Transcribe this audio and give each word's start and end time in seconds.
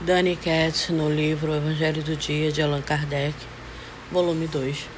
Dani 0.00 0.34
Katz 0.34 0.88
no 0.88 1.08
livro 1.08 1.54
Evangelho 1.54 2.02
do 2.02 2.16
Dia 2.16 2.50
de 2.50 2.60
Allan 2.60 2.82
Kardec, 2.82 3.36
volume 4.10 4.48
2, 4.48 4.88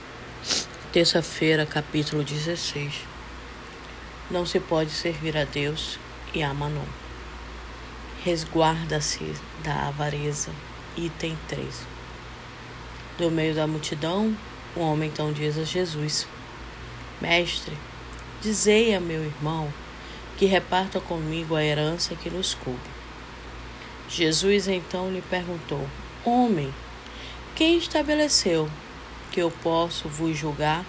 terça-feira, 0.92 1.66
capítulo 1.66 2.24
16. 2.24 3.00
Não 4.30 4.46
se 4.46 4.58
pode 4.58 4.90
servir 4.92 5.36
a 5.36 5.44
Deus 5.44 5.98
e 6.32 6.42
a 6.42 6.54
Manon. 6.54 6.86
Resguarda-se 8.24 9.34
da 9.62 9.88
avareza, 9.88 10.50
item 10.96 11.36
3. 11.48 11.66
Do 13.18 13.30
meio 13.30 13.54
da 13.54 13.66
multidão, 13.66 14.34
um 14.74 14.80
homem 14.80 15.10
então 15.10 15.34
diz 15.34 15.58
a 15.58 15.64
Jesus: 15.64 16.26
Mestre, 17.20 17.76
dizei 18.40 18.94
a 18.94 19.00
meu 19.00 19.22
irmão 19.22 19.70
que 20.38 20.46
reparta 20.46 20.98
comigo 20.98 21.54
a 21.54 21.62
herança 21.62 22.16
que 22.16 22.30
nos 22.30 22.54
coube. 22.54 22.93
Jesus 24.16 24.68
então 24.68 25.10
lhe 25.10 25.20
perguntou: 25.22 25.84
Homem, 26.24 26.72
quem 27.56 27.76
estabeleceu 27.76 28.70
que 29.32 29.42
eu 29.42 29.50
posso 29.50 30.08
vos 30.08 30.38
julgar 30.38 30.84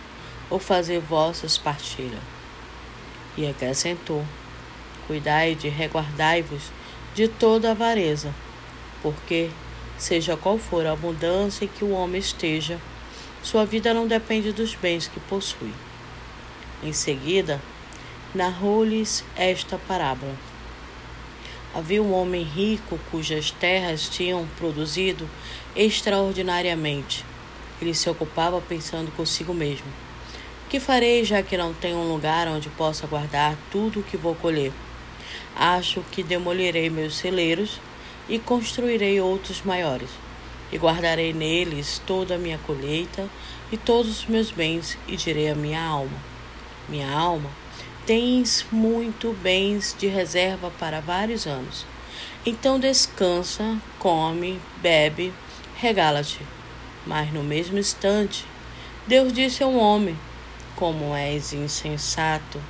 ou 0.47 0.59
fazer 0.59 0.99
vossas 0.99 1.57
partilhas? 1.57 2.21
E 3.35 3.47
acrescentou: 3.47 4.23
Cuidai 5.07 5.55
de 5.55 5.69
reguardai-vos 5.69 6.71
de 7.15 7.27
toda 7.27 7.71
avareza, 7.71 8.31
porque, 9.01 9.49
seja 9.97 10.37
qual 10.37 10.59
for 10.59 10.85
a 10.85 10.91
abundância 10.91 11.65
em 11.65 11.67
que 11.67 11.83
o 11.83 11.93
homem 11.93 12.21
esteja, 12.21 12.79
sua 13.41 13.65
vida 13.65 13.91
não 13.91 14.05
depende 14.05 14.51
dos 14.51 14.75
bens 14.75 15.07
que 15.07 15.19
possui. 15.21 15.73
Em 16.83 16.93
seguida, 16.93 17.59
narrou-lhes 18.35 19.25
esta 19.35 19.79
parábola. 19.79 20.35
Havia 21.75 22.01
um 22.01 22.13
homem 22.13 22.41
rico 22.41 22.97
cujas 23.11 23.51
terras 23.51 24.07
tinham 24.07 24.47
produzido 24.57 25.29
extraordinariamente. 25.75 27.25
Ele 27.81 27.93
se 27.93 28.09
ocupava 28.09 28.61
pensando 28.61 29.11
consigo 29.11 29.53
mesmo: 29.53 29.87
Que 30.69 30.79
farei 30.79 31.25
já 31.25 31.43
que 31.43 31.57
não 31.57 31.73
tenho 31.73 31.97
um 31.97 32.07
lugar 32.09 32.47
onde 32.47 32.69
possa 32.69 33.05
guardar 33.05 33.57
tudo 33.69 33.99
o 33.99 34.03
que 34.03 34.15
vou 34.15 34.33
colher? 34.35 34.71
Acho 35.53 36.01
que 36.13 36.23
demolirei 36.23 36.89
meus 36.89 37.17
celeiros 37.17 37.81
e 38.29 38.39
construirei 38.39 39.19
outros 39.19 39.61
maiores, 39.61 40.09
e 40.71 40.77
guardarei 40.77 41.33
neles 41.33 42.01
toda 42.07 42.35
a 42.35 42.37
minha 42.37 42.57
colheita 42.59 43.27
e 43.69 43.75
todos 43.75 44.19
os 44.19 44.25
meus 44.27 44.49
bens, 44.49 44.97
e 45.09 45.17
direi 45.17 45.49
à 45.49 45.55
minha 45.55 45.83
alma: 45.83 46.17
Minha 46.87 47.11
alma, 47.11 47.49
Tens 48.05 48.63
muito 48.71 49.33
bens 49.41 49.95
de 49.97 50.05
reserva 50.05 50.71
para 50.79 50.99
vários 51.01 51.47
anos. 51.47 51.87
Então 52.45 52.79
descansa, 52.79 53.81
come, 53.97 54.61
bebe, 54.79 55.33
regala-te. 55.77 56.39
Mas 57.03 57.33
no 57.33 57.43
mesmo 57.43 57.79
instante, 57.79 58.45
Deus 59.07 59.33
disse 59.33 59.63
ao 59.63 59.73
homem: 59.73 60.15
Como 60.75 61.15
és 61.15 61.51
insensato, 61.51 62.61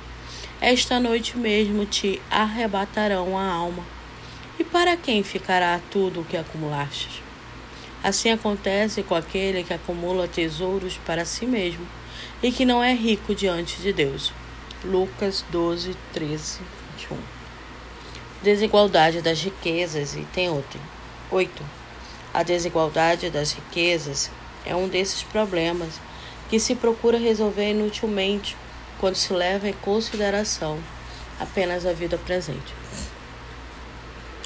esta 0.58 0.98
noite 0.98 1.36
mesmo 1.36 1.84
te 1.84 2.18
arrebatarão 2.30 3.36
a 3.36 3.44
alma. 3.44 3.84
E 4.58 4.64
para 4.64 4.96
quem 4.96 5.22
ficará 5.22 5.78
tudo 5.90 6.22
o 6.22 6.24
que 6.24 6.38
acumulaste? 6.38 7.22
Assim 8.02 8.30
acontece 8.30 9.02
com 9.02 9.14
aquele 9.14 9.62
que 9.62 9.74
acumula 9.74 10.26
tesouros 10.26 10.96
para 11.04 11.26
si 11.26 11.44
mesmo 11.44 11.86
e 12.42 12.50
que 12.50 12.64
não 12.64 12.82
é 12.82 12.94
rico 12.94 13.34
diante 13.34 13.82
de 13.82 13.92
Deus. 13.92 14.32
Lucas 14.86 15.44
12, 15.50 15.96
13, 16.12 16.60
21. 16.96 17.18
Desigualdade 18.40 19.20
das 19.20 19.42
riquezas, 19.42 20.14
e 20.14 20.20
tem 20.32 20.48
outro. 20.48 20.78
8. 21.28 21.62
A 22.32 22.44
desigualdade 22.44 23.28
das 23.28 23.52
riquezas 23.52 24.30
é 24.64 24.76
um 24.76 24.86
desses 24.86 25.24
problemas 25.24 26.00
que 26.48 26.60
se 26.60 26.76
procura 26.76 27.18
resolver 27.18 27.70
inutilmente 27.70 28.56
quando 29.00 29.16
se 29.16 29.32
leva 29.32 29.68
em 29.68 29.72
consideração 29.72 30.78
apenas 31.40 31.84
a 31.84 31.92
vida 31.92 32.16
presente. 32.16 32.72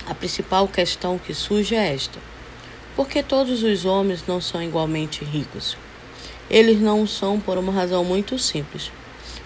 A 0.06 0.14
principal 0.14 0.66
questão 0.66 1.18
que 1.18 1.34
surge 1.34 1.74
é 1.74 1.92
esta: 1.92 2.18
por 2.96 3.06
que 3.06 3.22
todos 3.22 3.62
os 3.62 3.84
homens 3.84 4.24
não 4.26 4.40
são 4.40 4.62
igualmente 4.62 5.22
ricos? 5.22 5.76
Eles 6.48 6.80
não 6.80 7.06
são 7.06 7.38
por 7.38 7.58
uma 7.58 7.72
razão 7.72 8.02
muito 8.02 8.38
simples 8.38 8.90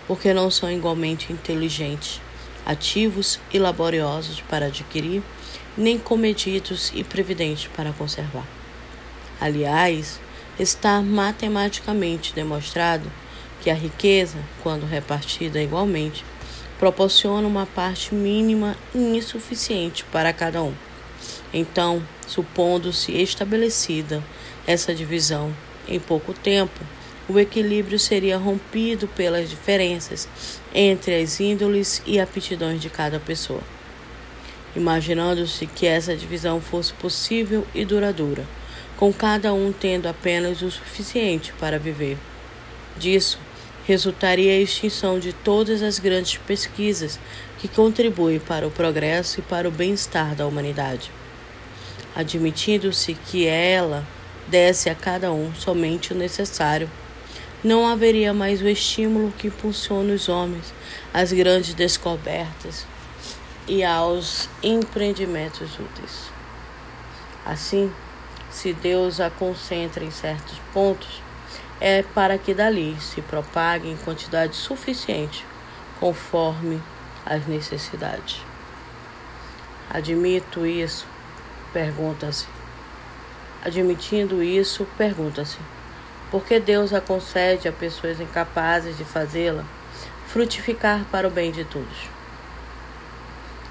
porque 0.07 0.33
não 0.35 0.51
são 0.51 0.71
igualmente 0.71 1.33
inteligentes, 1.33 2.21
ativos 2.65 3.39
e 3.53 3.59
laboriosos 3.59 4.41
para 4.43 4.67
adquirir, 4.67 5.23
nem 5.77 5.99
comedidos 5.99 6.93
e 6.95 7.03
previdentes 7.03 7.69
para 7.77 7.93
conservar. 7.93 8.47
Aliás, 9.41 10.21
está 10.59 11.01
matematicamente 11.01 12.33
demonstrado 12.35 13.11
que 13.63 13.71
a 13.71 13.75
riqueza, 13.75 14.39
quando 14.63 14.87
repartida 14.87 15.61
igualmente, 15.61 16.25
proporciona 16.79 17.47
uma 17.47 17.67
parte 17.67 18.15
mínima 18.15 18.77
e 18.95 18.99
insuficiente 18.99 20.05
para 20.05 20.33
cada 20.33 20.63
um. 20.63 20.75
Então, 21.53 22.03
supondo-se 22.27 23.13
estabelecida 23.13 24.23
essa 24.67 24.95
divisão 24.95 25.55
em 25.89 25.99
pouco 25.99 26.33
tempo, 26.33 26.81
o 27.29 27.39
equilíbrio 27.39 27.99
seria 27.99 28.37
rompido 28.37 29.09
pelas 29.09 29.49
diferenças 29.49 30.29
entre 30.75 31.23
as 31.23 31.41
índoles 31.41 32.03
e 32.07 32.21
aptidões 32.21 32.81
de 32.81 32.91
cada 32.91 33.19
pessoa. 33.19 33.62
Imaginando-se 34.77 35.67
que 35.67 35.87
essa 35.87 36.17
divisão 36.17 36.61
fosse 36.61 36.93
possível 36.93 37.67
e 37.75 37.85
duradoura, 37.85 38.45
com 38.97 39.12
cada 39.12 39.55
um 39.55 39.73
tendo 39.73 40.07
apenas 40.07 40.61
o 40.62 40.71
suficiente 40.71 41.53
para 41.59 41.79
viver. 41.79 42.19
Disso 42.99 43.39
resultaria 43.87 44.53
a 44.53 44.61
extinção 44.61 45.19
de 45.19 45.33
todas 45.33 45.83
as 45.83 45.99
grandes 45.99 46.37
pesquisas 46.39 47.19
que 47.59 47.69
contribuem 47.69 48.39
para 48.39 48.67
o 48.67 48.71
progresso 48.71 49.41
e 49.41 49.43
para 49.43 49.69
o 49.69 49.73
bem-estar 49.73 50.35
da 50.35 50.47
humanidade. 50.47 51.11
Admitindo-se 52.15 53.15
que 53.15 53.47
ela 53.47 54.06
desse 54.47 54.91
a 54.91 54.95
cada 54.95 55.33
um 55.33 55.55
somente 55.55 56.12
o 56.12 56.17
necessário 56.17 56.91
não 57.65 57.89
haveria 57.89 58.35
mais 58.35 58.61
o 58.61 58.69
estímulo 58.69 59.33
que 59.33 59.49
impulsiona 59.49 60.13
os 60.13 60.29
homens 60.29 60.75
às 61.15 61.33
grandes 61.33 61.73
descobertas 61.73 62.87
e 63.67 63.83
aos 63.83 64.51
empreendimentos 64.63 65.79
úteis. 65.79 66.31
Assim, 67.47 67.91
se 68.51 68.75
Deus 68.75 69.19
a 69.19 69.31
concentra 69.31 70.05
em 70.05 70.11
certos 70.11 70.59
pontos, 70.75 71.23
é 71.81 72.03
para 72.03 72.37
que 72.37 72.53
dali 72.53 72.97
se 73.01 73.23
propague 73.23 73.89
em 73.89 73.97
quantidade 73.97 74.55
suficiente, 74.55 75.45
conforme 75.99 76.81
as 77.25 77.47
necessidades. 77.47 78.43
Admito 79.91 80.67
isso, 80.67 81.07
pergunta-se. 81.73 82.47
Admitindo 83.65 84.43
isso, 84.43 84.87
pergunta-se: 84.99 85.59
porque 86.34 86.59
Deus 86.59 86.93
a 86.93 87.00
concede 87.00 87.69
a 87.69 87.72
pessoas 87.72 88.19
incapazes 88.19 88.99
de 88.99 89.05
fazê-la 89.05 89.65
frutificar 90.27 91.05
para 91.09 91.28
o 91.28 91.31
bem 91.31 91.53
de 91.53 91.65
todos. 91.65 92.09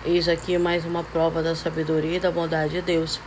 Eis 0.05 0.29
aqui 0.29 0.57
mais 0.57 0.85
uma 0.85 1.03
prova 1.03 1.43
da 1.43 1.57
sabedoria 1.57 2.15
e 2.15 2.19
da 2.21 2.31
bondade 2.31 2.75
de 2.75 2.81
Deus. 2.81 3.19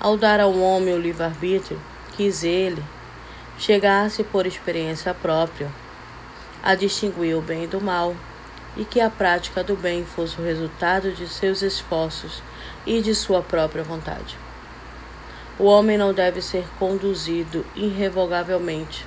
Ao 0.00 0.16
dar 0.16 0.40
ao 0.40 0.58
homem 0.58 0.92
o 0.92 0.98
livre-arbítrio, 0.98 1.80
quis 2.16 2.42
ele 2.42 2.82
chegasse 3.60 4.24
por 4.24 4.44
experiência 4.44 5.14
própria 5.14 5.70
a 6.60 6.74
distinguir 6.74 7.36
o 7.36 7.40
bem 7.40 7.68
do 7.68 7.80
mal 7.80 8.12
e 8.76 8.84
que 8.84 9.00
a 9.00 9.08
prática 9.08 9.62
do 9.62 9.76
bem 9.76 10.04
fosse 10.04 10.36
o 10.40 10.44
resultado 10.44 11.12
de 11.12 11.28
seus 11.28 11.62
esforços 11.62 12.42
e 12.84 13.00
de 13.00 13.14
sua 13.14 13.40
própria 13.40 13.84
vontade. 13.84 14.47
O 15.60 15.64
homem 15.64 15.98
não 15.98 16.14
deve 16.14 16.40
ser 16.40 16.64
conduzido 16.78 17.66
irrevogavelmente, 17.74 19.04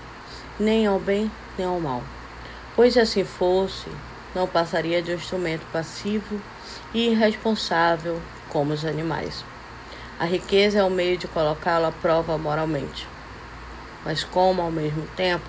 nem 0.59 0.86
ao 0.86 1.00
bem 1.00 1.31
nem 1.57 1.65
ao 1.65 1.80
mal, 1.80 2.03
pois 2.75 2.92
se 2.92 3.00
assim 3.00 3.24
fosse, 3.24 3.88
não 4.36 4.45
passaria 4.45 5.01
de 5.01 5.12
um 5.12 5.15
instrumento 5.15 5.65
passivo 5.71 6.42
e 6.94 7.07
irresponsável 7.12 8.21
como 8.50 8.74
os 8.74 8.83
animais. 8.83 9.45
A 10.19 10.25
riqueza 10.25 10.80
é 10.80 10.83
o 10.83 10.89
meio 10.89 11.18
de 11.18 11.25
colocá-lo 11.25 11.86
à 11.86 11.92
prova 11.94 12.38
moralmente, 12.38 13.07
mas 14.03 14.25
como 14.25 14.62
ao 14.62 14.71
mesmo 14.71 15.07
tempo 15.15 15.45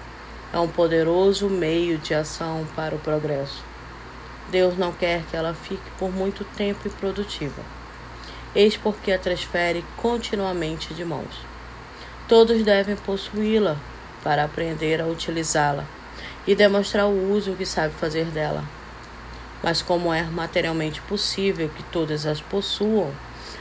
é 0.53 0.59
um 0.61 0.69
poderoso 0.69 1.51
meio 1.51 1.99
de 1.99 2.15
ação 2.15 2.65
para 2.77 2.95
o 2.95 3.01
progresso. 3.01 3.65
Deus 4.53 4.79
não 4.79 4.93
quer 4.93 5.25
que 5.25 5.37
ela 5.37 5.53
fique 5.53 5.91
por 5.99 6.13
muito 6.13 6.45
tempo 6.45 6.87
improdutiva 6.87 7.82
eis 8.55 8.77
porque 8.77 9.13
a 9.13 9.19
transfere 9.19 9.85
continuamente 9.97 10.95
de 10.95 11.05
mãos. 11.05 11.45
Todos 12.29 12.63
devem 12.63 12.97
possuí-la 12.97 13.77
para 14.23 14.45
aprender 14.45 15.01
a 15.01 15.07
utilizá-la 15.07 15.85
e 16.47 16.55
demonstrar 16.55 17.07
o 17.07 17.33
uso 17.33 17.55
que 17.55 17.67
sabe 17.67 17.95
fazer 17.95 18.27
dela. 18.27 18.65
Mas 19.63 19.81
como 19.81 20.13
é 20.13 20.23
materialmente 20.23 21.01
possível 21.03 21.69
que 21.69 21.83
todas 21.85 22.27
as 22.27 22.41
possuam 22.41 23.13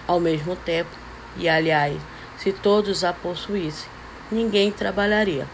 ao 0.08 0.20
mesmo 0.20 0.56
tempo, 0.56 0.90
E 1.38 1.48
aliás, 1.48 2.02
se 2.38 2.52
todos 2.52 3.06
a 3.06 3.14
possuíssem, 3.14 3.90
ninguém 4.30 4.72
trabalharia 4.72 5.48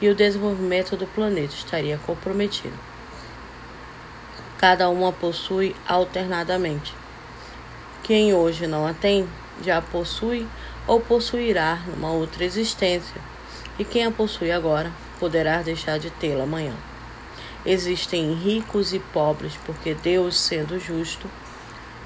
e 0.00 0.08
o 0.08 0.14
desenvolvimento 0.14 0.96
do 0.96 1.06
planeta 1.06 1.54
estaria 1.54 1.98
comprometido. 2.06 2.78
Cada 4.58 4.88
uma 4.88 5.12
possui 5.12 5.74
alternadamente. 5.86 6.94
Quem 8.06 8.32
hoje 8.32 8.68
não 8.68 8.86
a 8.86 8.94
tem, 8.94 9.28
já 9.64 9.78
a 9.78 9.82
possui 9.82 10.46
ou 10.86 11.00
possuirá 11.00 11.82
numa 11.88 12.12
outra 12.12 12.44
existência, 12.44 13.20
e 13.80 13.84
quem 13.84 14.04
a 14.04 14.12
possui 14.12 14.52
agora 14.52 14.92
poderá 15.18 15.60
deixar 15.60 15.98
de 15.98 16.08
tê-la 16.08 16.44
amanhã. 16.44 16.72
Existem 17.64 18.32
ricos 18.32 18.92
e 18.92 19.00
pobres, 19.00 19.54
porque 19.66 19.92
Deus, 19.92 20.38
sendo 20.38 20.78
justo, 20.78 21.28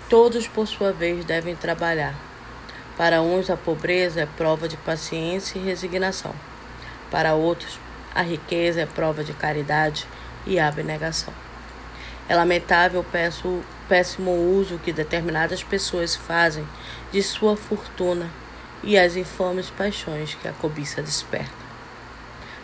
todos 0.08 0.49
por 0.49 0.67
sua 0.67 0.91
vez 0.91 1.23
devem 1.26 1.55
trabalhar. 1.55 2.14
Para 2.96 3.20
uns, 3.20 3.50
a 3.50 3.56
pobreza 3.58 4.23
é 4.23 4.26
prova 4.26 4.67
de 4.67 4.79
paciência 4.79 5.58
e 5.58 5.62
resignação. 5.62 6.35
Para 7.11 7.35
outros, 7.35 7.79
a 8.14 8.23
riqueza 8.23 8.81
é 8.81 8.87
prova 8.87 9.23
de 9.23 9.35
caridade 9.35 10.06
e 10.46 10.58
abnegação. 10.58 11.50
É 12.31 12.37
lamentável 12.37 13.00
o 13.00 13.65
péssimo 13.88 14.31
uso 14.31 14.79
que 14.79 14.93
determinadas 14.93 15.65
pessoas 15.65 16.15
fazem 16.15 16.65
de 17.11 17.21
sua 17.25 17.56
fortuna 17.56 18.31
e 18.85 18.97
as 18.97 19.17
infames 19.17 19.69
paixões 19.69 20.35
que 20.35 20.47
a 20.47 20.53
cobiça 20.53 21.03
desperta. 21.03 21.50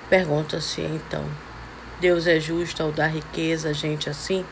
Pergunta-se 0.08 0.82
então: 0.82 1.24
Deus 2.00 2.28
é 2.28 2.38
justo 2.38 2.80
ao 2.80 2.92
dar 2.92 3.08
riqueza 3.08 3.70
a 3.70 3.72
gente 3.72 4.08
assim? 4.08 4.46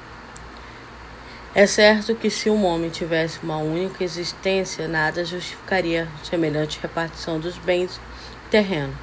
É 1.55 1.65
certo 1.65 2.17
que 2.17 2.29
se 2.29 2.51
um 2.51 2.65
homem 2.65 2.91
tivesse 2.91 3.39
uma 3.41 3.59
única 3.59 4.03
existência, 4.03 4.89
nada 4.89 5.25
justificaria 5.25 6.09
semelhante 6.25 6.81
repartição 6.83 7.39
dos 7.39 7.57
bens 7.57 8.01
terrenos. 8.51 8.97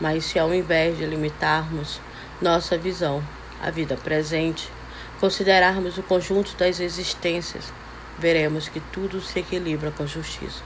Mas 0.00 0.24
se 0.24 0.38
ao 0.38 0.54
invés 0.54 0.96
de 0.96 1.04
limitarmos 1.04 2.00
nossa 2.40 2.78
visão 2.78 3.20
à 3.60 3.72
vida 3.72 3.96
presente, 3.96 4.70
considerarmos 5.20 5.98
o 5.98 6.02
conjunto 6.02 6.54
das 6.56 6.80
existências, 6.80 7.72
veremos 8.18 8.68
que 8.68 8.80
tudo 8.80 9.20
se 9.20 9.38
equilibra 9.40 9.90
com 9.90 10.06
justiça. 10.06 10.62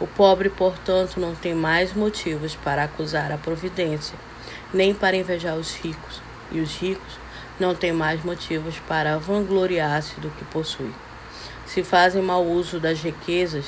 O 0.00 0.06
pobre, 0.06 0.50
portanto, 0.50 1.20
não 1.20 1.34
tem 1.34 1.54
mais 1.54 1.92
motivos 1.92 2.56
para 2.56 2.84
acusar 2.84 3.30
a 3.30 3.38
providência, 3.38 4.16
nem 4.72 4.92
para 4.92 5.16
invejar 5.16 5.56
os 5.56 5.74
ricos, 5.74 6.20
e 6.50 6.60
os 6.60 6.76
ricos 6.76 7.18
não 7.58 7.74
têm 7.74 7.92
mais 7.92 8.24
motivos 8.24 8.76
para 8.88 9.18
vangloriar-se 9.18 10.20
do 10.20 10.30
que 10.30 10.44
possui. 10.46 10.92
Se 11.66 11.82
fazem 11.82 12.22
mau 12.22 12.44
uso 12.44 12.80
das 12.80 13.00
riquezas, 13.00 13.66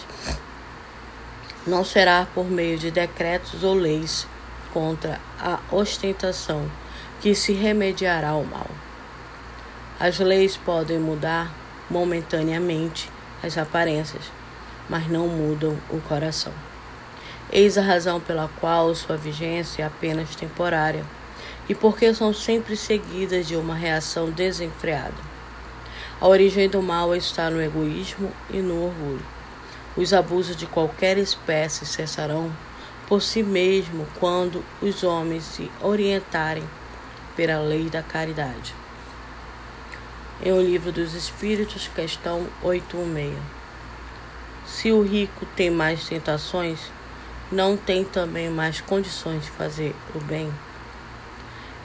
não 1.66 1.84
será 1.84 2.26
por 2.34 2.46
meio 2.50 2.78
de 2.78 2.90
decretos 2.90 3.62
ou 3.62 3.74
leis 3.74 4.26
contra 4.72 5.20
a 5.40 5.58
ostentação 5.70 6.70
que 7.20 7.34
se 7.34 7.52
remediará 7.52 8.30
ao 8.30 8.44
mal. 8.44 8.68
As 9.98 10.18
leis 10.18 10.58
podem 10.58 10.98
mudar 10.98 11.50
momentaneamente 11.88 13.10
as 13.42 13.56
aparências, 13.56 14.24
mas 14.90 15.08
não 15.08 15.26
mudam 15.26 15.74
o 15.88 15.98
coração. 16.02 16.52
Eis 17.50 17.78
a 17.78 17.80
razão 17.80 18.20
pela 18.20 18.46
qual 18.60 18.94
sua 18.94 19.16
vigência 19.16 19.82
é 19.82 19.86
apenas 19.86 20.36
temporária 20.36 21.02
e 21.66 21.74
porque 21.74 22.12
são 22.12 22.34
sempre 22.34 22.76
seguidas 22.76 23.46
de 23.46 23.56
uma 23.56 23.74
reação 23.74 24.30
desenfreada. 24.30 25.14
A 26.20 26.28
origem 26.28 26.68
do 26.68 26.82
mal 26.82 27.16
está 27.16 27.48
no 27.48 27.62
egoísmo 27.62 28.30
e 28.50 28.58
no 28.58 28.84
orgulho. 28.84 29.24
Os 29.96 30.12
abusos 30.12 30.56
de 30.56 30.66
qualquer 30.66 31.16
espécie 31.16 31.86
cessarão 31.86 32.52
por 33.08 33.22
si 33.22 33.42
mesmo 33.42 34.06
quando 34.20 34.62
os 34.82 35.02
homens 35.02 35.44
se 35.44 35.70
orientarem 35.80 36.68
pela 37.34 37.60
lei 37.60 37.88
da 37.88 38.02
caridade. 38.02 38.74
Em 40.44 40.52
o 40.52 40.60
livro 40.60 40.92
dos 40.92 41.14
Espíritos, 41.14 41.88
questão 41.94 42.46
816. 42.62 43.34
Se 44.66 44.92
o 44.92 45.00
rico 45.00 45.46
tem 45.56 45.70
mais 45.70 46.06
tentações, 46.06 46.78
não 47.50 47.74
tem 47.74 48.04
também 48.04 48.50
mais 48.50 48.82
condições 48.82 49.44
de 49.44 49.50
fazer 49.50 49.94
o 50.14 50.18
bem. 50.20 50.52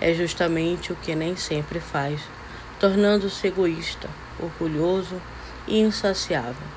É 0.02 0.14
justamente 0.14 0.92
o 0.92 0.98
que 0.98 1.16
nem 1.16 1.38
sempre 1.38 1.80
faz, 1.80 2.20
tornando-se 2.78 3.48
egoísta, 3.48 4.10
orgulhoso 4.38 5.22
e 5.66 5.80
insaciável. 5.80 6.68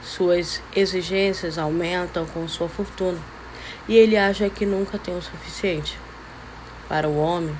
Suas 0.00 0.62
exigências 0.76 1.58
aumentam 1.58 2.26
com 2.26 2.46
sua 2.46 2.68
fortuna 2.68 3.18
e 3.88 3.96
ele 3.96 4.16
acha 4.16 4.48
que 4.48 4.64
nunca 4.64 4.96
tem 4.96 5.18
o 5.18 5.22
suficiente. 5.22 5.98
Para 6.88 7.08
o 7.08 7.18
homem, 7.18 7.56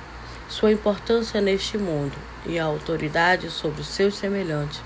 sua 0.49 0.71
importância 0.71 1.39
neste 1.39 1.77
mundo 1.77 2.17
e 2.43 2.57
a 2.57 2.65
autoridade 2.65 3.51
sobre 3.51 3.81
os 3.81 3.87
seus 3.87 4.17
semelhantes 4.17 4.81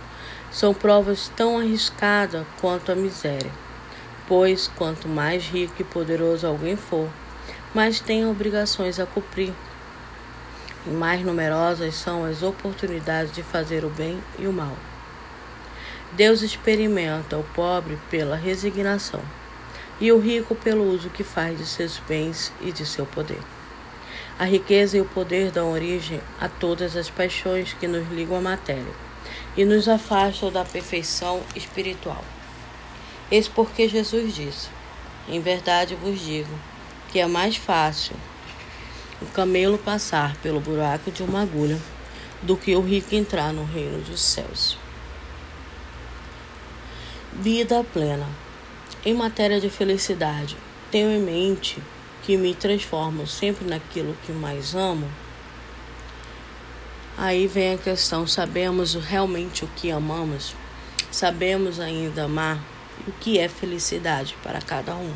são 0.52 0.74
provas 0.74 1.32
tão 1.38 1.58
arriscadas 1.58 2.46
quanto 2.60 2.92
a 2.92 2.96
miséria, 2.96 3.50
pois 4.28 4.68
quanto 4.68 5.08
mais 5.08 5.46
rico 5.46 5.76
e 5.80 5.84
poderoso 5.86 6.46
alguém 6.46 6.76
for, 6.76 7.10
mais 7.74 8.02
tem 8.02 8.28
obrigações 8.28 9.00
a 9.00 9.06
cumprir, 9.06 9.54
e 10.86 10.90
mais 10.90 11.26
numerosas 11.26 11.96
são 11.96 12.26
as 12.26 12.44
oportunidades 12.44 13.34
de 13.34 13.42
fazer 13.42 13.86
o 13.86 13.90
bem 13.90 14.22
e 14.38 14.46
o 14.46 14.54
mal. 14.54 14.76
Deus 16.12 16.42
experimenta 16.42 17.38
o 17.38 17.44
pobre 17.56 17.98
pela 18.12 18.36
resignação 18.36 19.22
e 20.00 20.12
o 20.12 20.20
rico 20.20 20.54
pelo 20.54 20.84
uso 20.84 21.10
que 21.10 21.24
faz 21.24 21.58
de 21.58 21.66
seus 21.66 22.00
bens 22.00 22.52
e 22.62 22.72
de 22.72 22.86
seu 22.86 23.06
poder. 23.06 23.40
A 24.38 24.46
riqueza 24.46 24.98
e 24.98 25.02
o 25.02 25.06
poder 25.06 25.52
dão 25.52 25.72
origem 25.72 26.20
a 26.40 26.50
todas 26.50 26.96
as 26.98 27.10
paixões 27.10 27.74
que 27.74 27.88
nos 27.88 28.10
ligam 28.10 28.38
à 28.38 28.42
matéria 28.42 28.94
e 29.56 29.64
nos 29.64 29.88
afastam 29.88 30.52
da 30.52 30.66
perfeição 30.66 31.42
espiritual. 31.56 32.24
Eis 33.30 33.48
porque 33.48 33.88
Jesus 33.88 34.34
disse: 34.34 34.70
Em 35.28 35.40
verdade 35.40 35.96
vos 35.96 36.20
digo 36.20 36.54
que 37.12 37.20
é 37.20 37.28
mais 37.28 37.56
fácil 37.56 38.16
o 39.22 39.26
camelo 39.28 39.78
passar 39.78 40.36
pelo 40.38 40.60
buraco 40.60 41.12
de 41.12 41.22
uma 41.22 41.44
agulha 41.44 41.80
do 42.42 42.58
que 42.58 42.76
o 42.76 42.82
rico 42.82 43.16
entrar 43.16 43.54
no 43.54 43.64
reino 43.64 44.00
dos 44.02 44.22
céus. 44.22 44.78
Vida 47.32 47.86
plena. 47.94 48.28
Em 49.06 49.14
matéria 49.14 49.60
de 49.60 49.70
felicidade, 49.70 50.58
tenho 50.90 51.10
em 51.10 51.20
mente 51.20 51.82
que 52.24 52.38
me 52.38 52.56
transformo 52.56 53.28
sempre 53.28 53.66
naquilo 53.66 54.18
que 54.26 54.32
mais 54.32 54.74
amo. 54.74 55.10
Aí 57.18 57.46
vem 57.48 57.74
a 57.74 57.78
questão: 57.78 58.26
sabemos 58.26 58.96
realmente 58.96 59.64
o 59.64 59.68
que 59.76 59.92
amamos? 59.92 60.56
Sabemos 61.12 61.80
ainda 61.80 62.24
amar? 62.24 62.60
O 63.08 63.12
que 63.12 63.38
é 63.38 63.48
felicidade 63.48 64.36
para 64.42 64.62
cada 64.62 64.96
um? 64.96 65.14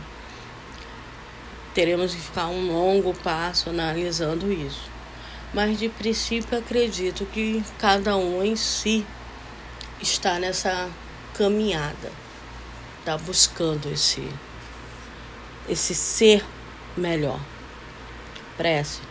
Teremos 1.74 2.14
que 2.14 2.22
ficar 2.22 2.48
um 2.48 2.72
longo 2.72 3.14
passo 3.14 3.70
analisando 3.70 4.52
isso. 4.52 4.90
Mas 5.54 5.80
de 5.80 5.88
princípio 5.88 6.58
acredito 6.58 7.26
que 7.26 7.64
cada 7.80 8.18
um 8.18 8.44
em 8.44 8.56
si 8.56 9.06
está 10.02 10.38
nessa 10.40 10.90
caminhada 11.34 12.12
está 13.00 13.18
buscando 13.18 13.90
esse, 13.90 14.28
esse 15.70 15.96
ser 15.96 16.44
melhor. 16.98 17.40
Prece. 18.58 19.02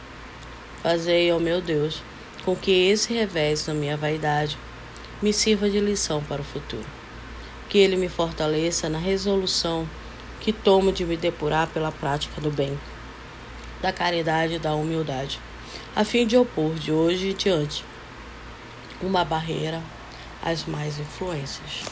Fazei, 0.83 1.33
ó 1.33 1.39
meu 1.39 1.61
Deus, 1.61 2.03
com 2.45 2.55
que 2.55 2.89
esse 2.89 3.13
revés 3.13 3.65
da 3.65 3.75
minha 3.75 3.97
vaidade 3.97 4.59
me 5.23 5.33
sirva 5.33 5.71
de 5.71 5.81
lição 5.81 6.23
para 6.23 6.43
o 6.43 6.45
futuro. 6.45 6.87
Que 7.69 7.79
ele 7.79 7.97
me 7.97 8.09
fortaleça 8.09 8.89
na 8.89 8.99
resolução 8.99 9.89
que 10.41 10.53
tomo 10.53 10.93
de 10.93 11.05
me 11.05 11.17
depurar 11.17 11.67
pela 11.69 11.91
prática 11.91 12.41
do 12.41 12.51
bem, 12.51 12.79
da 13.81 13.93
caridade 13.93 14.55
e 14.55 14.59
da 14.59 14.75
humildade, 14.75 15.41
a 15.95 16.05
fim 16.05 16.27
de 16.27 16.37
opor 16.37 16.75
de 16.75 16.93
hoje 16.93 17.31
e 17.31 17.35
diante 17.35 17.85
uma 19.03 19.25
barreira 19.25 19.83
às 20.43 20.65
mais 20.65 20.99
influências. 20.99 21.85